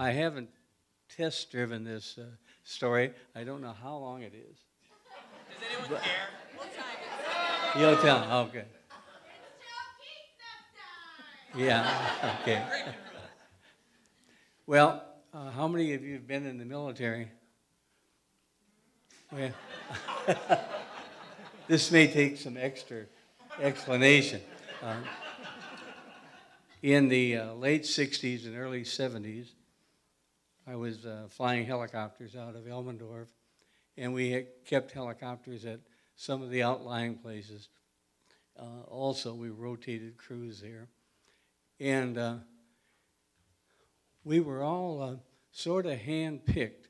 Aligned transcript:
I 0.00 0.12
haven't 0.12 0.48
test 1.14 1.50
driven 1.50 1.84
this 1.84 2.16
uh, 2.16 2.24
story. 2.64 3.12
I 3.36 3.44
don't 3.44 3.60
know 3.60 3.74
how 3.82 3.98
long 3.98 4.22
it 4.22 4.32
is. 4.34 4.56
Does 5.50 5.68
anyone 5.78 5.90
but, 5.90 6.02
care? 7.74 7.82
You'll 7.82 7.96
tell. 7.98 8.38
Okay. 8.46 8.64
Yeah. 11.54 12.36
Okay. 12.40 12.64
Well, 14.66 15.02
uh, 15.34 15.50
how 15.50 15.66
many 15.66 15.94
of 15.94 16.04
you 16.04 16.12
have 16.12 16.28
been 16.28 16.46
in 16.46 16.56
the 16.56 16.64
military? 16.64 17.28
Well, 19.32 19.50
this 21.66 21.90
may 21.90 22.06
take 22.06 22.36
some 22.36 22.56
extra 22.56 23.06
explanation. 23.60 24.40
Uh, 24.80 24.94
in 26.82 27.08
the 27.08 27.36
uh, 27.36 27.54
late 27.54 27.82
60s 27.82 28.46
and 28.46 28.56
early 28.56 28.84
70s, 28.84 29.48
I 30.70 30.76
was 30.76 31.04
uh, 31.04 31.26
flying 31.28 31.66
helicopters 31.66 32.36
out 32.36 32.54
of 32.54 32.62
Elmendorf, 32.62 33.26
and 33.96 34.14
we 34.14 34.46
kept 34.64 34.92
helicopters 34.92 35.64
at 35.64 35.80
some 36.14 36.42
of 36.42 36.50
the 36.50 36.62
outlying 36.62 37.16
places. 37.16 37.70
Uh, 38.56 38.82
also, 38.86 39.34
we 39.34 39.48
rotated 39.48 40.16
crews 40.16 40.60
there. 40.60 40.86
And 41.80 42.16
uh, 42.16 42.34
we 44.22 44.38
were 44.38 44.62
all 44.62 45.02
uh, 45.02 45.16
sort 45.50 45.86
of 45.86 45.98
hand 45.98 46.46
picked. 46.46 46.86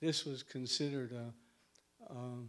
This 0.00 0.24
was 0.24 0.42
considered 0.42 1.12
a, 1.12 2.12
um, 2.12 2.48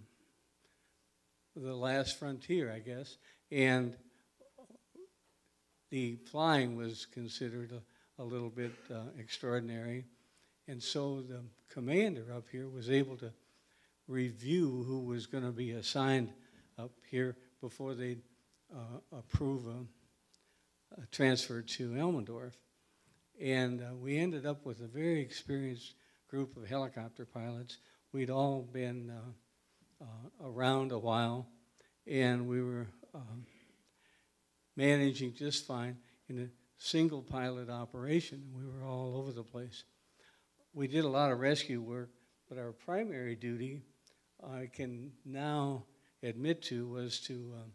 the 1.56 1.76
last 1.76 2.18
frontier, 2.18 2.72
I 2.72 2.80
guess. 2.80 3.18
And 3.52 3.96
the 5.92 6.16
flying 6.32 6.76
was 6.76 7.06
considered 7.06 7.72
a, 7.72 8.22
a 8.22 8.26
little 8.26 8.50
bit 8.50 8.74
uh, 8.92 9.12
extraordinary. 9.20 10.06
And 10.72 10.82
so 10.82 11.20
the 11.20 11.42
commander 11.68 12.28
up 12.34 12.46
here 12.50 12.70
was 12.70 12.90
able 12.90 13.18
to 13.18 13.34
review 14.08 14.86
who 14.88 15.02
was 15.02 15.26
going 15.26 15.44
to 15.44 15.52
be 15.52 15.72
assigned 15.72 16.32
up 16.80 16.92
here 17.10 17.36
before 17.60 17.94
they 17.94 18.20
uh, 18.74 19.00
approve 19.12 19.68
a, 19.68 21.02
a, 21.02 21.06
transfer 21.08 21.62
to 21.62 21.90
Elmendorf. 21.92 22.54
And 23.38 23.82
uh, 23.82 23.96
we 23.96 24.18
ended 24.18 24.46
up 24.46 24.66
with 24.66 24.80
a 24.80 24.88
very 24.88 25.20
experienced 25.20 25.96
group 26.30 26.56
of 26.56 26.70
helicopter 26.70 27.26
pilots. 27.26 27.80
We'd 28.14 28.30
all 28.30 28.62
been 28.62 29.12
uh, 29.12 30.06
uh 30.06 30.48
around 30.48 30.94
a 30.94 31.00
while, 31.00 31.48
and 32.08 32.48
we 32.48 32.64
were 32.64 32.88
um, 33.14 33.46
managing 34.78 35.34
just 35.34 35.68
fine 35.68 35.98
in 36.30 36.40
a 36.40 36.48
single 36.78 37.22
pilot 37.22 37.70
operation. 37.70 38.42
We 38.56 38.66
were 38.66 38.88
all 38.88 39.18
over 39.18 39.34
the 39.34 39.44
place. 39.44 39.84
We 40.74 40.88
did 40.88 41.04
a 41.04 41.10
lot 41.10 41.34
of 41.34 41.40
rescue 41.40 41.82
work, 41.82 42.12
but 42.48 42.58
our 42.58 42.72
primary 42.72 43.36
duty, 43.36 43.82
I 44.42 44.70
can 44.72 45.12
now 45.26 45.84
admit 46.24 46.62
to, 46.64 46.88
was 46.88 47.20
to 47.22 47.34
um, 47.34 47.72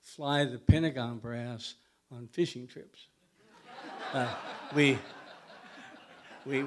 fly 0.00 0.44
the 0.44 0.58
Pentagon 0.58 1.18
brass 1.18 1.74
on 2.12 2.28
fishing 2.28 2.66
trips. 2.66 3.06
Uh, 4.14 4.26
we, 4.74 4.98
we, 6.46 6.64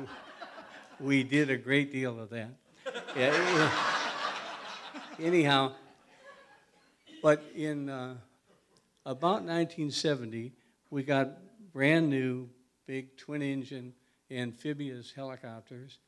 we 1.00 1.24
did 1.24 1.50
a 1.50 1.58
great 1.58 1.92
deal 1.92 2.20
of 2.20 2.30
that. 2.30 2.52
Yeah, 3.18 3.72
anyhow, 5.20 5.72
but 7.24 7.44
in 7.56 7.90
uh, 7.90 8.18
about 9.08 9.42
1970, 9.42 10.54
we 10.92 11.02
got 11.02 11.30
brand 11.74 12.12
new 12.12 12.48
big 12.86 13.18
twin 13.18 13.42
engine 13.42 13.94
amphibious 14.32 15.12
helicopters, 15.16 16.00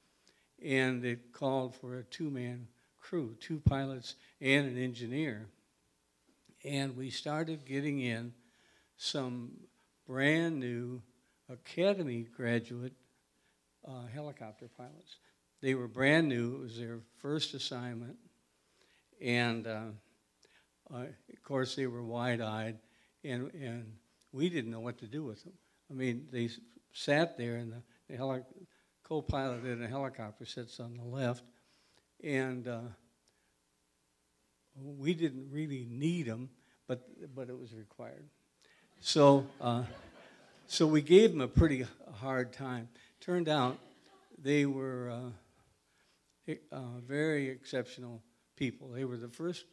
and 0.63 1.03
it 1.05 1.33
called 1.33 1.75
for 1.75 1.97
a 1.97 2.03
two 2.03 2.29
man 2.29 2.67
crew, 2.99 3.35
two 3.39 3.59
pilots 3.59 4.15
and 4.39 4.65
an 4.67 4.77
engineer. 4.77 5.47
And 6.63 6.95
we 6.95 7.09
started 7.09 7.65
getting 7.65 7.99
in 7.99 8.33
some 8.95 9.51
brand 10.07 10.59
new 10.59 11.01
academy 11.49 12.27
graduate 12.35 12.93
uh, 13.85 14.07
helicopter 14.13 14.69
pilots. 14.77 15.17
They 15.61 15.75
were 15.75 15.87
brand 15.87 16.29
new, 16.29 16.55
it 16.55 16.61
was 16.61 16.77
their 16.77 16.99
first 17.19 17.53
assignment, 17.53 18.17
and 19.21 19.67
uh, 19.67 19.81
uh, 20.93 20.97
of 20.97 21.43
course, 21.43 21.75
they 21.75 21.87
were 21.87 22.03
wide 22.03 22.41
eyed, 22.41 22.77
and, 23.23 23.51
and 23.53 23.93
we 24.31 24.49
didn't 24.49 24.71
know 24.71 24.79
what 24.79 24.97
to 24.99 25.07
do 25.07 25.23
with 25.23 25.43
them. 25.43 25.53
I 25.89 25.93
mean, 25.93 26.27
they 26.31 26.49
sat 26.91 27.37
there, 27.37 27.55
and 27.55 27.71
the, 27.71 27.81
the 28.09 28.17
heli- 28.17 28.43
co 29.03 29.21
pilot 29.21 29.65
in 29.65 29.83
a 29.83 29.87
helicopter 29.87 30.45
sits 30.45 30.79
on 30.79 30.95
the 30.95 31.03
left, 31.03 31.43
and 32.23 32.67
uh, 32.67 32.79
we 34.75 35.13
didn't 35.13 35.49
really 35.51 35.87
need 35.89 36.25
them, 36.25 36.49
but, 36.87 37.07
but 37.35 37.49
it 37.49 37.59
was 37.59 37.73
required. 37.73 38.25
So, 38.99 39.45
uh, 39.61 39.83
so 40.67 40.87
we 40.87 41.01
gave 41.01 41.31
them 41.31 41.41
a 41.41 41.47
pretty 41.47 41.85
hard 42.15 42.53
time. 42.53 42.87
Turned 43.19 43.49
out 43.49 43.77
they 44.41 44.65
were 44.65 45.11
uh, 46.47 46.53
uh, 46.71 46.99
very 47.05 47.49
exceptional 47.49 48.21
people. 48.55 48.89
They 48.89 49.05
were 49.05 49.17
the 49.17 49.29
first 49.29 49.65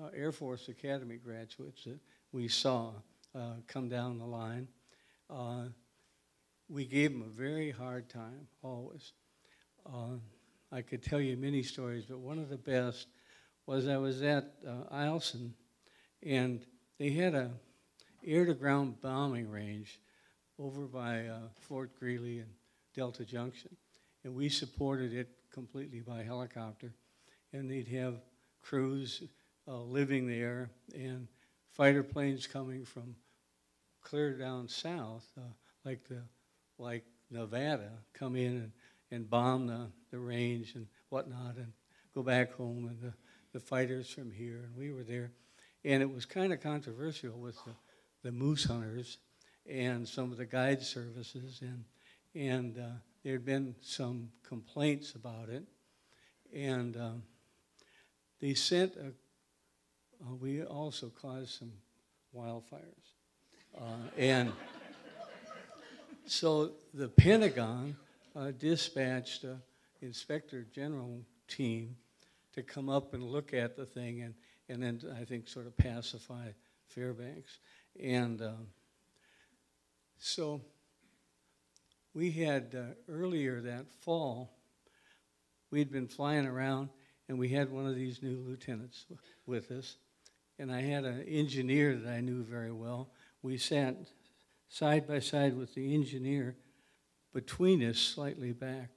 uh, 0.00 0.08
Air 0.14 0.32
Force 0.32 0.68
Academy 0.68 1.16
graduates 1.16 1.84
that 1.84 1.98
we 2.32 2.48
saw 2.48 2.92
uh, 3.34 3.54
come 3.66 3.88
down 3.88 4.18
the 4.18 4.24
line. 4.24 4.68
We 6.68 6.84
gave 6.84 7.12
them 7.12 7.22
a 7.22 7.40
very 7.40 7.70
hard 7.70 8.08
time, 8.08 8.48
always. 8.62 9.12
Uh, 9.86 10.16
I 10.72 10.82
could 10.82 11.02
tell 11.02 11.20
you 11.20 11.36
many 11.36 11.62
stories, 11.62 12.06
but 12.06 12.18
one 12.18 12.38
of 12.38 12.48
the 12.48 12.56
best 12.56 13.06
was 13.66 13.86
I 13.86 13.96
was 13.98 14.22
at 14.22 14.52
uh, 14.66 14.92
Eielson, 14.92 15.52
and 16.24 16.64
they 16.98 17.10
had 17.10 17.34
a 17.34 17.52
air-to-ground 18.24 19.00
bombing 19.00 19.48
range 19.48 20.00
over 20.58 20.86
by 20.86 21.26
uh, 21.26 21.38
Fort 21.54 21.96
Greely 21.98 22.40
and 22.40 22.50
Delta 22.94 23.24
Junction, 23.24 23.76
and 24.24 24.34
we 24.34 24.48
supported 24.48 25.12
it 25.12 25.28
completely 25.52 26.00
by 26.00 26.24
helicopter, 26.24 26.92
and 27.52 27.70
they'd 27.70 27.88
have 27.88 28.22
crews 28.60 29.22
uh, 29.68 29.80
living 29.80 30.26
there 30.26 30.70
and 30.94 31.28
fighter 31.70 32.02
planes 32.02 32.46
coming 32.46 32.84
from 32.84 33.14
clear 34.02 34.36
down 34.36 34.66
south, 34.66 35.26
uh, 35.38 35.42
like 35.84 36.08
the 36.08 36.22
like 36.78 37.04
Nevada, 37.30 37.90
come 38.12 38.36
in 38.36 38.52
and, 38.52 38.72
and 39.10 39.30
bomb 39.30 39.66
the, 39.66 39.88
the 40.10 40.18
range 40.18 40.74
and 40.74 40.86
whatnot, 41.08 41.56
and 41.56 41.72
go 42.14 42.22
back 42.22 42.52
home, 42.54 42.88
and 42.88 43.00
the, 43.00 43.12
the 43.52 43.60
fighters 43.60 44.10
from 44.10 44.30
here, 44.30 44.64
and 44.64 44.76
we 44.76 44.92
were 44.92 45.04
there, 45.04 45.32
and 45.84 46.02
it 46.02 46.12
was 46.12 46.24
kind 46.24 46.52
of 46.52 46.60
controversial 46.60 47.38
with 47.38 47.56
the, 47.64 47.72
the 48.22 48.32
moose 48.32 48.64
hunters 48.64 49.18
and 49.68 50.08
some 50.08 50.30
of 50.30 50.38
the 50.38 50.46
guide 50.46 50.82
services, 50.82 51.60
and 51.62 51.84
and 52.34 52.78
uh, 52.78 52.98
there 53.24 53.32
had 53.32 53.46
been 53.46 53.74
some 53.80 54.28
complaints 54.46 55.14
about 55.14 55.48
it, 55.48 55.64
and 56.54 56.96
um, 56.96 57.22
they 58.40 58.52
sent 58.52 58.94
a 58.96 59.12
uh, 60.24 60.34
we 60.40 60.62
also 60.62 61.10
caused 61.10 61.58
some 61.58 61.72
wildfires. 62.34 63.12
Uh, 63.78 64.08
and 64.16 64.52
so 66.26 66.72
the 66.92 67.08
Pentagon 67.08 67.96
uh, 68.34 68.50
dispatched 68.58 69.44
an 69.44 69.60
inspector 70.02 70.66
general 70.74 71.22
team 71.48 71.96
to 72.54 72.62
come 72.62 72.88
up 72.88 73.14
and 73.14 73.22
look 73.22 73.54
at 73.54 73.76
the 73.76 73.86
thing 73.86 74.22
and, 74.22 74.34
and 74.68 74.82
then 74.82 75.00
I 75.20 75.24
think 75.24 75.48
sort 75.48 75.66
of 75.66 75.76
pacify 75.76 76.48
Fairbanks. 76.88 77.58
And 78.02 78.42
um, 78.42 78.66
so 80.18 80.60
we 82.14 82.30
had 82.30 82.74
uh, 82.74 82.94
earlier 83.08 83.60
that 83.60 83.86
fall, 84.00 84.52
we'd 85.70 85.92
been 85.92 86.08
flying 86.08 86.46
around 86.46 86.88
and 87.28 87.38
we 87.38 87.48
had 87.48 87.70
one 87.70 87.86
of 87.86 87.94
these 87.94 88.22
new 88.22 88.42
lieutenants 88.46 89.06
with 89.46 89.70
us 89.70 89.96
and 90.58 90.72
I 90.72 90.80
had 90.80 91.04
an 91.04 91.22
engineer 91.28 91.94
that 91.96 92.12
I 92.12 92.20
knew 92.20 92.42
very 92.42 92.72
well. 92.72 93.10
We 93.42 93.58
sat 93.58 93.96
side 94.68 95.06
by 95.06 95.18
side 95.18 95.56
with 95.56 95.74
the 95.74 95.94
engineer 95.94 96.56
between 97.32 97.82
us, 97.82 97.98
slightly 97.98 98.52
back, 98.52 98.90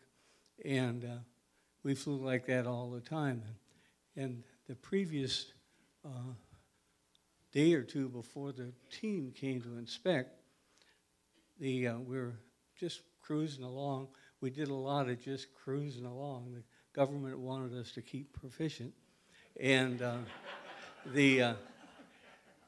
and 0.64 1.04
uh, 1.06 1.18
we 1.84 1.96
flew 1.96 2.18
like 2.18 2.46
that 2.48 2.66
all 2.66 2.90
the 2.90 3.02
time. 3.02 3.44
And 4.16 4.44
the 4.68 4.76
previous 4.76 5.54
uh, 6.06 6.34
day 7.52 7.74
or 7.74 7.84
two 7.84 8.10
before 8.10 8.52
the 8.52 8.72
team 8.92 9.34
came 9.36 9.62
to 9.62 9.78
inspect, 9.78 10.42
the 11.60 11.88
uh, 11.88 12.00
we 12.00 12.18
were 12.18 12.40
just 12.80 13.02
cruising 13.22 13.64
along. 13.64 14.08
We 14.42 14.50
did 14.50 14.70
a 14.70 14.74
lot 14.74 15.10
of 15.10 15.22
just 15.22 15.54
cruising 15.54 16.06
along. 16.06 16.54
The 16.54 16.64
government 16.94 17.38
wanted 17.40 17.78
us 17.78 17.92
to 17.94 18.02
keep 18.02 18.34
proficient, 18.40 18.94
and. 19.60 20.02
Uh, 20.02 20.18
the, 21.06 21.42
uh, 21.42 21.54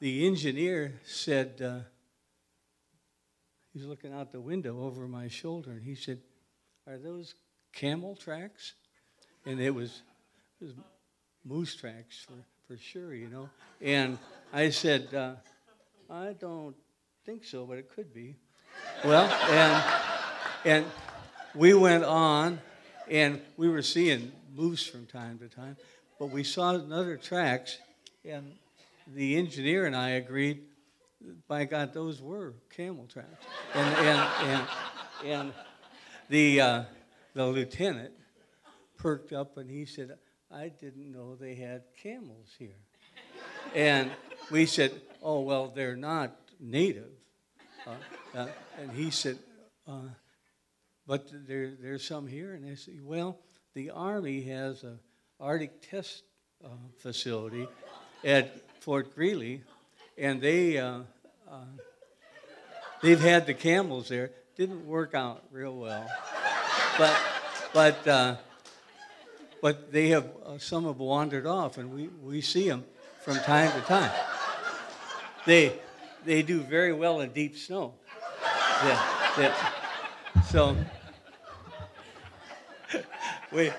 the 0.00 0.26
engineer 0.26 1.00
said, 1.04 1.60
uh, 1.62 1.80
he's 3.72 3.84
looking 3.84 4.12
out 4.12 4.32
the 4.32 4.40
window 4.40 4.82
over 4.82 5.08
my 5.08 5.28
shoulder, 5.28 5.72
and 5.72 5.82
he 5.82 5.94
said, 5.94 6.20
are 6.86 6.98
those 6.98 7.34
camel 7.72 8.16
tracks? 8.16 8.74
And 9.46 9.60
it 9.60 9.74
was, 9.74 10.02
it 10.60 10.64
was 10.64 10.74
moose 11.44 11.74
tracks 11.74 12.26
for, 12.26 12.34
for 12.66 12.78
sure, 12.80 13.14
you 13.14 13.28
know. 13.28 13.48
And 13.80 14.18
I 14.52 14.70
said, 14.70 15.14
uh, 15.14 15.34
I 16.10 16.34
don't 16.34 16.76
think 17.24 17.44
so, 17.44 17.64
but 17.64 17.78
it 17.78 17.88
could 17.94 18.12
be. 18.12 18.36
Well, 19.04 19.28
and, 19.50 19.84
and 20.64 20.86
we 21.54 21.74
went 21.74 22.04
on, 22.04 22.60
and 23.08 23.40
we 23.56 23.68
were 23.68 23.82
seeing 23.82 24.32
moose 24.54 24.86
from 24.86 25.06
time 25.06 25.38
to 25.38 25.48
time, 25.48 25.76
but 26.18 26.26
we 26.26 26.44
saw 26.44 26.74
another 26.74 27.16
tracks, 27.16 27.78
and 28.24 28.52
the 29.14 29.36
engineer 29.36 29.86
and 29.86 29.96
I 29.96 30.10
agreed, 30.10 30.62
by 31.48 31.64
God, 31.64 31.92
those 31.92 32.20
were 32.20 32.54
camel 32.74 33.06
tracks. 33.06 33.44
And, 33.74 33.96
and, 33.96 34.28
and, 34.40 34.68
and 35.24 35.52
the, 36.28 36.60
uh, 36.60 36.82
the 37.34 37.46
lieutenant 37.46 38.12
perked 38.96 39.32
up 39.32 39.56
and 39.56 39.70
he 39.70 39.84
said, 39.84 40.16
I 40.50 40.68
didn't 40.68 41.10
know 41.10 41.34
they 41.34 41.54
had 41.54 41.82
camels 42.02 42.48
here. 42.58 42.76
And 43.74 44.10
we 44.50 44.66
said, 44.66 44.92
Oh, 45.22 45.40
well, 45.40 45.72
they're 45.74 45.96
not 45.96 46.36
native. 46.60 47.10
Uh, 47.86 47.90
uh, 48.38 48.46
and 48.80 48.90
he 48.92 49.10
said, 49.10 49.38
uh, 49.88 50.08
But 51.06 51.28
there, 51.46 51.72
there's 51.80 52.06
some 52.06 52.26
here. 52.26 52.54
And 52.54 52.70
I 52.70 52.74
said, 52.74 52.94
Well, 53.02 53.38
the 53.74 53.90
Army 53.90 54.42
has 54.42 54.84
a 54.84 54.98
Arctic 55.40 55.90
test 55.90 56.22
uh, 56.64 56.68
facility 56.98 57.66
at 58.24 58.60
Fort 58.80 59.14
Greely, 59.14 59.62
and 60.18 60.40
they, 60.40 60.78
uh, 60.78 61.00
uh, 61.50 61.64
they've 63.02 63.20
had 63.20 63.46
the 63.46 63.54
camels 63.54 64.08
there. 64.08 64.30
Didn't 64.56 64.86
work 64.86 65.14
out 65.14 65.42
real 65.50 65.76
well. 65.76 66.06
But, 66.98 67.20
but, 67.72 68.08
uh, 68.08 68.36
but 69.62 69.92
they 69.92 70.08
have, 70.08 70.26
uh, 70.44 70.58
some 70.58 70.84
have 70.84 70.98
wandered 70.98 71.46
off, 71.46 71.78
and 71.78 71.92
we, 71.92 72.08
we 72.22 72.40
see 72.40 72.68
them 72.68 72.84
from 73.22 73.36
time 73.38 73.72
to 73.72 73.86
time. 73.86 74.10
They, 75.46 75.72
they 76.24 76.42
do 76.42 76.60
very 76.60 76.92
well 76.92 77.20
in 77.20 77.30
deep 77.30 77.56
snow. 77.56 77.94
Yeah, 78.84 79.32
yeah. 79.38 79.70
So, 80.50 80.76
we, 83.52 83.70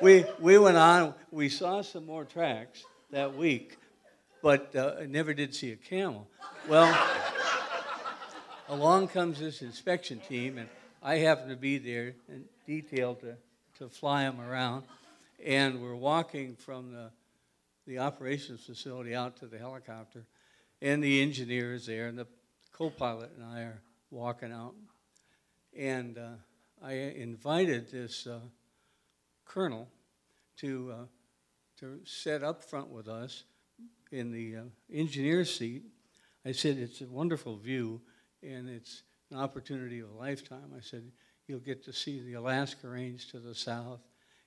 we, 0.00 0.24
we 0.38 0.58
went 0.58 0.76
on, 0.76 1.14
we 1.30 1.48
saw 1.48 1.82
some 1.82 2.06
more 2.06 2.24
tracks 2.24 2.84
that 3.10 3.34
week, 3.34 3.78
but 4.42 4.74
uh, 4.74 4.96
I 5.00 5.06
never 5.06 5.32
did 5.32 5.54
see 5.54 5.70
a 5.70 5.76
camel. 5.76 6.26
Well, 6.68 6.92
along 8.68 9.08
comes 9.08 9.38
this 9.38 9.62
inspection 9.62 10.20
team, 10.28 10.58
and 10.58 10.68
I 11.02 11.16
happen 11.18 11.48
to 11.48 11.56
be 11.56 11.78
there 11.78 12.14
in 12.28 12.44
detail 12.66 13.14
to, 13.16 13.36
to 13.78 13.88
fly 13.88 14.24
them 14.24 14.40
around. 14.40 14.84
And 15.44 15.80
we're 15.80 15.96
walking 15.96 16.56
from 16.56 16.92
the, 16.92 17.10
the 17.86 18.00
operations 18.00 18.64
facility 18.64 19.14
out 19.14 19.36
to 19.38 19.46
the 19.46 19.58
helicopter, 19.58 20.24
and 20.80 21.02
the 21.02 21.22
engineer 21.22 21.74
is 21.74 21.86
there, 21.86 22.08
and 22.08 22.18
the 22.18 22.26
co 22.72 22.90
pilot 22.90 23.30
and 23.36 23.46
I 23.46 23.60
are 23.62 23.80
walking 24.10 24.52
out. 24.52 24.74
And 25.76 26.18
uh, 26.18 26.84
I 26.84 26.92
invited 26.94 27.90
this 27.90 28.26
uh, 28.26 28.40
colonel 29.44 29.88
to, 30.58 30.92
uh, 30.92 31.04
to 31.80 32.00
sit 32.04 32.42
up 32.42 32.62
front 32.62 32.88
with 32.88 33.08
us 33.08 33.44
in 34.10 34.32
the 34.32 34.56
uh, 34.56 34.62
engineer's 34.92 35.54
seat. 35.54 35.84
I 36.44 36.52
said, 36.52 36.78
It's 36.78 37.00
a 37.00 37.06
wonderful 37.06 37.56
view, 37.56 38.00
and 38.42 38.68
it's 38.68 39.02
an 39.30 39.38
opportunity 39.38 40.00
of 40.00 40.10
a 40.10 40.14
lifetime. 40.14 40.72
I 40.76 40.80
said, 40.80 41.10
You'll 41.46 41.60
get 41.60 41.84
to 41.84 41.92
see 41.92 42.20
the 42.20 42.34
Alaska 42.34 42.88
Range 42.88 43.26
to 43.30 43.38
the 43.38 43.54
south, 43.54 44.00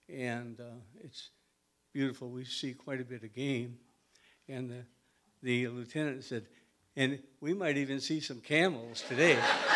and 0.09 0.59
uh, 0.59 0.79
it's 1.03 1.29
beautiful. 1.93 2.29
We 2.29 2.45
see 2.45 2.73
quite 2.73 3.01
a 3.01 3.05
bit 3.05 3.23
of 3.23 3.33
game. 3.33 3.77
And 4.47 4.69
the, 4.69 4.85
the 5.41 5.67
lieutenant 5.69 6.23
said, 6.23 6.45
And 6.95 7.19
we 7.41 7.53
might 7.53 7.77
even 7.77 7.99
see 7.99 8.19
some 8.19 8.41
camels 8.41 9.03
today. 9.07 9.39